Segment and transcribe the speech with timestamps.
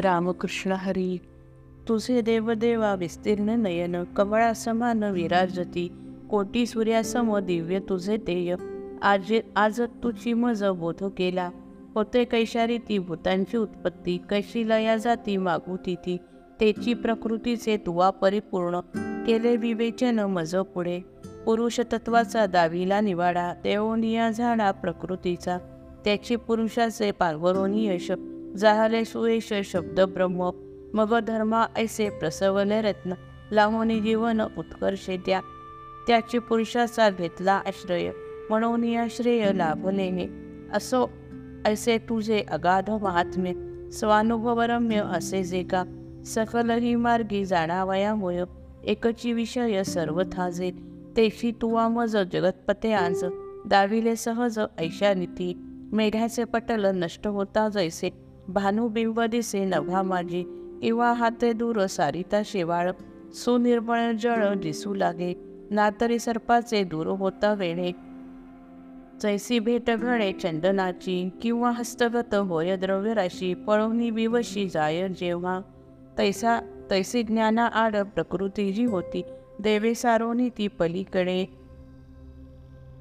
[0.00, 1.18] रामकृष्ण हरी.
[1.88, 5.92] तुझे देवदेवा विस्तीर्ण नयन कमळासमान विराजती
[6.30, 8.54] कोटी सूर्यासम दिव्य तुझे तेय
[9.02, 11.50] आज आज तुझी मज बोध केला.
[11.94, 16.16] होते कैशारी ती भूतांची उत्पत्ती कैशी लया जाती मागुती ती
[16.60, 18.80] तेची प्रकृतीचे तुवा परिपूर्ण
[19.26, 21.00] केले विवेचन मज पुढे.
[21.46, 25.58] पुरुष तत्वाचा दावीला निवाडा देवनिया झाडा प्रकृतीचा.
[26.04, 28.10] त्याची पुरुषाचे पार्वरोनी यश
[28.56, 30.50] जाहले सुयश शब्द ब्रह्म
[30.94, 33.14] मग धर्मा ऐसे प्रसवले रत्न
[33.52, 35.40] लावणी जीवन उत्कर्षे द्या.
[36.06, 38.10] त्याची पुरुषाचा घेतला आश्रय
[38.50, 40.28] म्हणून या श्रेय लाभले
[40.72, 41.10] असो
[41.66, 43.52] ऐसे तुझे अगाध महात्म्य
[43.90, 45.84] स्वानुभवरम्य असे जे का
[46.26, 48.44] सकलही मार्गी जाणावयामुळे
[48.84, 50.70] एकची विषय सर्व थाजे
[51.16, 53.24] तेशी तुवा मज जगतपते आज.
[53.66, 58.29] दाविले सहज ऐशा नीती पटल नष्ट होता जैसे.
[58.52, 60.42] भानुबिंब दिसे नभा माझी
[60.82, 62.90] किंवा हाते दूर सारिता शेवाळ.
[63.32, 65.34] सुनिर्मळ जळ दिसू लागे
[65.70, 67.92] नातरी सर्पाचे दूर होता वेणे.
[69.22, 75.60] जैसी भेट घडे चंदनाची किंवा हस्तगत होय द्रव्यराशी पळवणी विवशी जाय जेव्हा.
[76.18, 79.22] तैसा तैसी ज्ञाना आड प्रकृती जी होती
[79.60, 81.46] देवे सारोनी ती पलीकडे.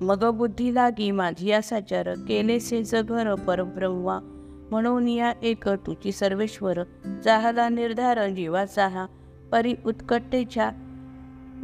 [0.01, 4.38] मग बुद्धी लागी माझी या साचार केले से जघर परब्रह्मा.
[4.71, 6.79] म्हणून या एक तुची सर्वेश्वर
[7.23, 9.05] जाहला निर्धार जीवाचा हा
[9.51, 10.69] परी उत्कटेच्या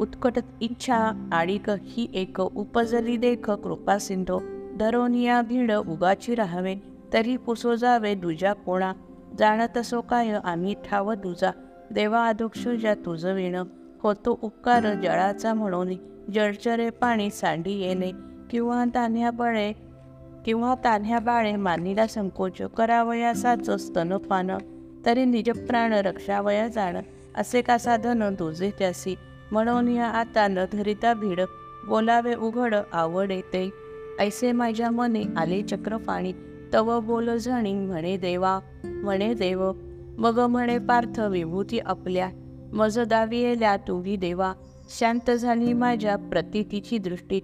[0.00, 4.40] उत्कट इच्छा आडिक ही एक उपजली देख कृपा सिंधो.
[4.76, 6.74] धरोनिया भीड उगाची राहावे
[7.12, 8.92] तरी पुसो जावे दुजा कोणा.
[9.38, 11.50] जाणत असो काय आम्ही ठाव तुझा
[11.90, 13.54] देवा अधोक्ष ज्या तुझं विण
[14.02, 15.92] होतो उपकार जळाचा म्हणून.
[16.34, 18.10] जळचरे पाणी सांडी येणे
[18.50, 19.72] किंवा तान्ह्या बळे
[20.46, 24.50] किंवा तान्ह्या बाळे मानिला संकोच करावयासाच स्तनपान.
[25.06, 26.96] तरी निज प्राण रक्षावया जाण
[27.34, 29.14] असे का साधन तुझे त्यासी?
[29.52, 31.40] म्हणून या आता न धरिता भीड
[31.88, 33.72] बोलावे उघड आवड येते.
[34.20, 36.32] ऐसे माझ्या मने आले चक्र पाणी
[36.74, 39.72] तव बोल जणी म्हणे देवा म्हणे देव.
[40.18, 42.28] मग म्हणे पार्थ विभूती आपल्या
[42.72, 44.52] मज दावियेल्या तुम्ही देवा.
[44.88, 47.40] शांत झाली माझ्या प्रतितीची दृष्टी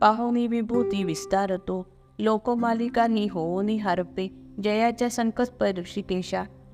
[0.00, 1.93] पाहुनी विभूती विस्तारतो.
[2.18, 4.28] लोकमालिकांनी होऊनी हारपे.
[4.64, 5.64] जयाच्या संकल्प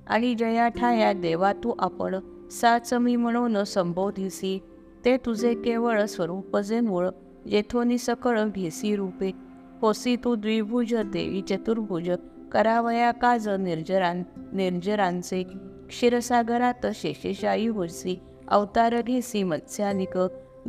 [0.07, 2.17] आणि जया ठाया देवा तू आपण.
[2.51, 4.63] साच मी म्हणून संबोधिसी.
[5.05, 7.09] ते तुझे केवळ स्वरूप जे मूळ
[7.51, 9.33] जेथोनी सकळ घेसी रूपे.
[9.81, 12.11] होसी तू द्विभुज देवी चतुर्भुज.
[12.53, 14.23] करावया काज निर्जरां
[14.53, 15.43] निर्जरांचे.
[15.89, 18.21] क्षीरसागरात शेषेशाई होसी.
[18.49, 20.19] अवतार घेसी मत्स्यानिक.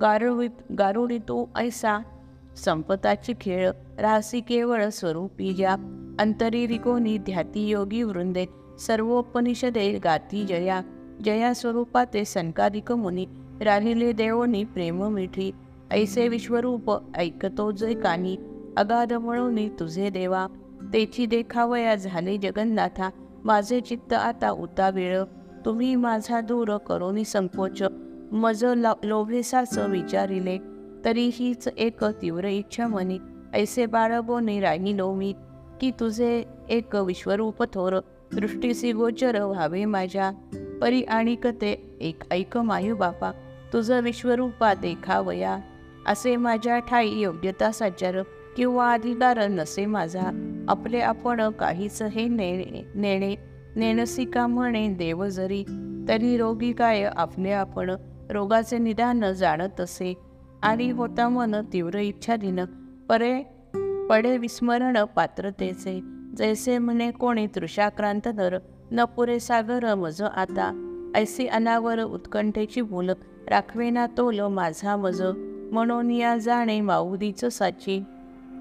[0.01, 1.99] गारुळी गारुडी तू ऐसा.
[2.57, 5.75] संपताची खेळ राहसी केवळ स्वरूपी ज्या
[6.19, 8.45] अंतरी रिकोनी ध्याती योगी वृंदे
[8.79, 10.81] सर्वोपनिषदे गाती जया
[11.23, 13.25] जया स्वरूपाते संकादिक मुनी
[13.61, 15.51] राहिले देवोनी प्रेम मिठी
[15.91, 18.35] ऐसे विश्वरूप ऐकतो जे कानी
[18.77, 20.47] अगाध म्हणून तुझे देवा
[20.93, 23.09] तेची देखावया झाले जगन्नाथा
[23.43, 25.23] माझे चित्त आता उतावेळ
[25.65, 27.83] तुम्ही माझा दूर करोनी संकोच
[28.31, 28.65] मज
[29.03, 30.57] लोभेसाच विचारिले
[31.05, 33.19] तरी हीच एक तीव्र इच्छा मनी
[33.53, 35.33] ऐसे बाळगोने राहिलो मी
[35.81, 37.99] की तुझे एक विश्वरूप थोर
[38.33, 40.31] दृष्टीसी गोचर व्हावे माझ्या.
[40.81, 43.31] परी आणि कते एक ऐक मायू बापा
[43.73, 45.57] तुझं विश्वरूपा देखावया.
[46.07, 48.21] असे माझ्या ठाई योग्यता साचार
[48.57, 50.29] किंवा अधिकार नसे माझा.
[50.69, 53.35] आपले आपण काहीच हे नेणे नेणे
[53.75, 55.63] नेणसिका म्हणे देव जरी
[56.07, 57.95] तरी रोगी काय आपले आपण
[58.29, 60.13] रोगाचे निदान जाणत असे.
[60.63, 62.59] आणि होता मन तीव्र इच्छा दिन
[63.09, 63.43] परे
[64.09, 66.01] पडे विस्मरण पात्रतेचे
[66.37, 68.57] जैसे म्हणे कोणी तृषाक्रांत नर.
[68.91, 70.87] न पुरे सागर मज आता.
[71.15, 73.09] ऐसी अनावर उत्कंठेची भूल.
[73.47, 75.21] राखवेना तोल माझा मज.
[75.71, 78.03] म्हणून या जाणे माऊलीचं साची.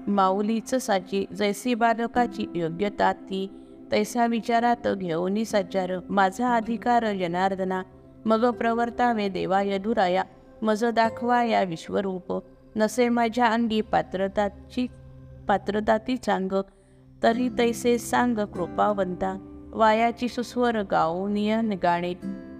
[0.07, 1.25] माऊलीचं साची.
[1.37, 3.49] जैसी बालकाची योग्यता ती.
[3.91, 7.81] तैसा विचारात घेऊनी सज्जार माझा अधिकार जनार्दना.
[8.25, 10.23] मग प्रवर्तावे देवा यदुराया.
[10.61, 12.43] मज दाखवा या विश्वरूप
[12.75, 14.87] नसे माझ्या अंगी पात्रताची
[15.47, 16.61] पात्रताती चांग.
[17.23, 19.37] तरी तैसे सांग कृपावंता.
[19.73, 22.13] वायाची सुस्वर गाऊनियन गाणे.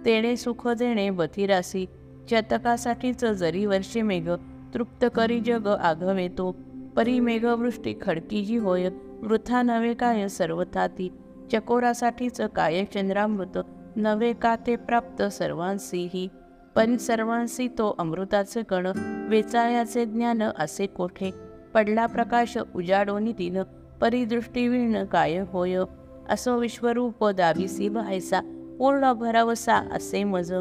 [0.06, 1.86] तेणे सुख देणे बथिरासी
[2.31, 4.30] चतकासाठीच जरी वर्षे मेघ.
[4.74, 6.56] तृप्त करी जग आघवेतो
[6.95, 8.89] परी मेघवृष्टी खडकीजी होय.
[9.21, 11.13] वृथा नवे काय सर्वथा ती
[11.51, 13.57] चकोरासाठीच काय चंद्रामृत.
[13.95, 16.30] नवे का ते प्राप्त सर्वांसीही.
[16.75, 18.88] पण सर्वांसी तो अमृताचे कण
[19.29, 21.31] वेचायाचे ज्ञान असे कोठे?
[21.73, 23.62] पडला प्रकाश उजाडोनी दिन
[24.01, 25.77] परिदृष्टीविण काय होय?
[26.29, 28.39] असो विश्वरूप दाविसी भायसा
[28.79, 30.53] पूर्ण भरवसा असे मज.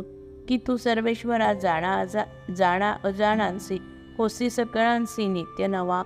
[0.48, 2.24] की तू सर्वेश्वरा जाणा अजा
[2.56, 3.82] जाणा अजाणांसी
[4.18, 6.02] होसी सकळांसी नित्य नवा.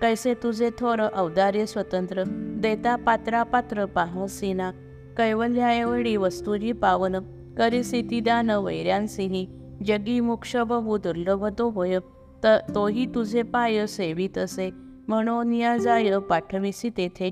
[0.00, 2.22] कैसे तुझे थोर औदार्य स्वतंत्र
[2.62, 4.70] देता पात्रा पात्र पाहसीना.
[5.16, 7.16] कैवल्याएवढी वस्तुजी पावन
[7.58, 9.46] करिसिती दान वैऱ्यांसिनी.
[9.86, 11.98] जगी मोक्ष बहु दुर्लभ तो होय.
[12.44, 14.70] त तोही तुझे पाय सेवित असे.
[15.08, 17.30] म्हणून या जाय पाठविसी तेथे.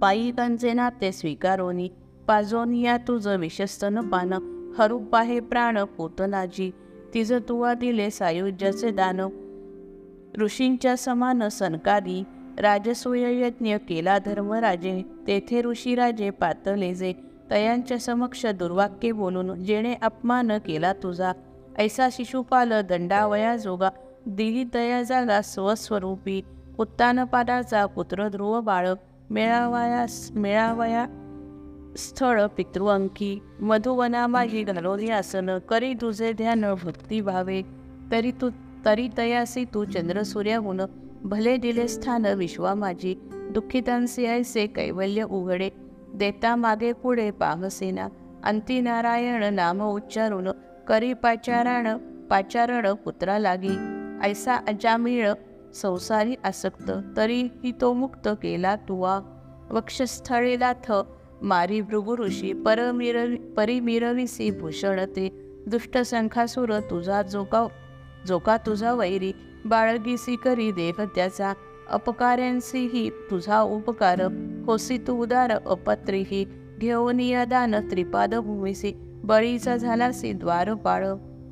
[0.00, 1.88] पायिकांचे नाते स्वीकारोनी.
[2.26, 4.32] पाजोनिया तुझं विशस्तन पान.
[4.78, 6.70] हरूपा हे प्राण पोतनाजी
[7.14, 9.20] तिज तुवा दिले सायुज्याचे दान.
[10.38, 12.24] ऋषींच्या समान सनकारी
[12.58, 15.02] राजसूय यज्ञ केला धर्मराजे.
[15.26, 17.29] तेथे ऋषीराजे पातले जे.
[17.50, 21.32] तयांच्या समक्ष दुर्वाक्य बोलून जेणे अपमान केला तुझा
[21.78, 23.90] ऐसा शिशुपाल दंडावया जोगा
[24.26, 26.40] दिली तया जागा स्वस्वरूपी
[26.78, 28.88] उत्तानपादाचा पुत्र ध्रुव बाळ
[29.30, 30.04] मेळावया
[30.34, 31.06] मेळावया
[31.96, 37.62] स्थळ पितृअंकी मधुवना माझी घालोरी आसन करी तुझे ध्यान भक्ती भावे
[38.12, 38.48] तरी तू
[38.84, 40.80] तरी तयासी तू चंद्रसूर्याहून
[41.24, 43.14] भले दिले स्थान विश्वा माझी
[43.50, 45.68] दुःखितांसी ऐसे कैवल्य उघडे
[46.14, 48.08] देता मागे पुढे पाहसेना
[48.44, 50.48] अंती नारायण नाम उच्चारून
[50.88, 51.98] करी पाचारण
[52.30, 53.76] पाचारण पुत्रा लागी.
[54.22, 55.32] ऐसा अजामिळ
[55.74, 59.20] संसारी आसक्त तरीही तो मुक्त केला तुवा.
[59.70, 60.92] वक्षस्थळीला थ
[61.42, 65.54] मारी भृगुऋषी परमिरवी परिमिरविसी भूषण ते.
[65.66, 67.66] दुष्ट संखासुर तुझा जोका
[68.26, 69.32] जोका तुझा वैरी.
[69.64, 71.52] बाळगीसी करी देह त्याचा.
[71.90, 74.20] अपकार्यांसीही तुझा उपकार
[74.66, 76.44] होसी तू उदार अपत्रीही
[76.78, 78.92] घेऊनिय दान त्रिपाद भूमीसी
[79.24, 81.06] बळीचा झालासी द्वार पाळ.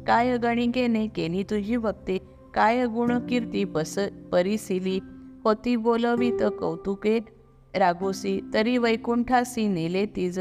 [0.06, 2.19] काय गणिकेने केली तुझी भक्ती?
[2.55, 3.99] काय गुण कीर्ती बस
[4.32, 4.99] परिसिली?
[5.44, 7.19] होती बोलवीत कौतुके
[7.75, 10.41] रागोसी तरी वैकुंठासी नेले तिज.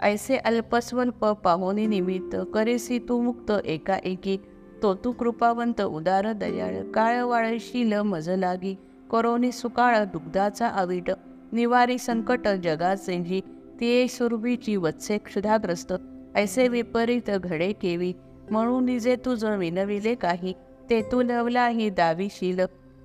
[0.00, 4.36] ऐसे अल्पस्वल्प पाहुनी निमित्त करेसी तू मुक्त एकाएकी.
[4.82, 6.82] तो तू कृपावंत उदार दयाळ.
[6.90, 8.74] काळ वाळशील मज लागी.
[9.10, 11.10] करोनी सुकाळ दुग्धाचा अवीट
[11.52, 13.40] निवारी संकट जगाचे
[13.80, 15.92] ती सुरभीची वत्से क्षुधाग्रस्त
[16.34, 18.12] ऐसे विपरीत घडे केवी
[18.50, 20.52] म्हणून निजे तुझ विनविले काही
[20.90, 22.60] ते तू लवलाही दावीशील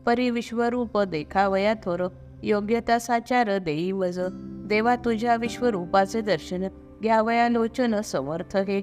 [0.06, 2.08] परी विश्वरूप देखावया थोर
[2.44, 6.68] योग्यता साचार देई वज देवा तुझ्या विश्वरूपाचे दर्शन
[7.02, 8.82] घ्यावया लोचन समर्थ हे.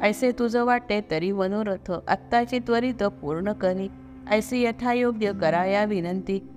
[0.00, 3.88] ऐसे तुझं वाटे तरी मनोरथ आत्ताची त्वरित पूर्ण करी
[4.30, 6.48] ऐसे यथायोग्य कराया विनंती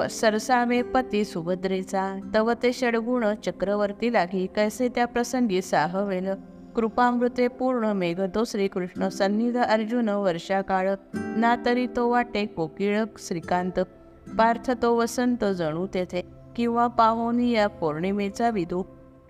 [0.00, 2.30] सरसावे पती सुभद्रेचा.
[2.34, 4.46] तव ते षडगुण चक्रवर्ती लागी.
[4.46, 6.28] कैसे त्या प्रसंगी साहवेल?
[6.76, 10.94] कृपामृते पूर्ण मेघतो श्रीकृष्ण सन्निध अर्जुन वर्षाकाळ.
[11.14, 13.80] ना तरी तो वाटे कोकिळ श्रीकांत.
[14.38, 16.22] पार्थ तो वसंत जणू तेथे.
[16.56, 18.82] किंवा पाहोनी या पौर्णिमेचा विधू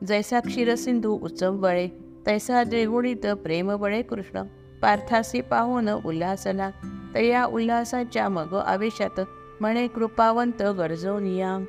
[0.06, 1.88] जैसा क्षीरसिंधू बळे.
[2.26, 4.43] तैसा द्विगुणित प्रेम बळे कृष्ण.
[4.82, 6.70] पार्थासी पाहून उल्हासला
[7.14, 9.20] तया उल्हासाच्या मग आवेशात.
[9.64, 11.64] म्हणे कृपावंत गरजोनिया.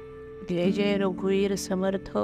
[0.49, 2.17] जय जय रघुवीर समर्थ.